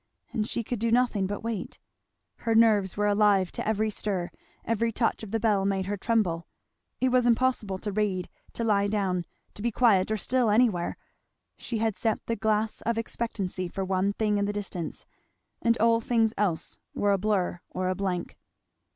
And 0.31 0.47
she 0.47 0.63
could 0.63 0.79
do 0.79 0.89
nothing 0.89 1.27
but 1.27 1.43
wait. 1.43 1.77
Her 2.37 2.55
nerves 2.55 2.97
were 2.97 3.05
alive 3.05 3.51
to 3.51 3.67
every 3.67 3.91
stir; 3.91 4.31
every 4.65 4.91
touch 4.91 5.21
of 5.21 5.29
the 5.29 5.39
bell 5.39 5.63
made 5.63 5.85
her 5.85 5.95
tremble; 5.95 6.47
it 6.99 7.09
was 7.09 7.27
impossible 7.27 7.77
to 7.77 7.91
read, 7.91 8.27
to 8.53 8.63
lie 8.63 8.87
down, 8.87 9.25
to 9.53 9.61
be 9.61 9.69
quiet 9.71 10.09
or 10.09 10.17
still 10.17 10.49
anywhere. 10.49 10.97
She 11.55 11.77
had 11.77 11.95
set 11.95 12.25
the 12.25 12.35
glass 12.35 12.81
of 12.81 12.97
expectancy 12.97 13.67
for 13.67 13.85
one 13.85 14.11
thing 14.13 14.39
in 14.39 14.45
the 14.45 14.53
distance; 14.53 15.05
and 15.61 15.77
all 15.77 16.01
things 16.01 16.33
else 16.35 16.79
were 16.95 17.11
a 17.11 17.19
blur 17.19 17.59
or 17.69 17.87
a 17.87 17.93
blank. 17.93 18.39